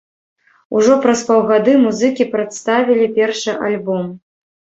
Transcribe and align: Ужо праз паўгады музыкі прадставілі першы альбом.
Ужо 0.77 0.95
праз 1.03 1.19
паўгады 1.27 1.75
музыкі 1.83 2.27
прадставілі 2.33 3.05
першы 3.17 3.51
альбом. 3.67 4.09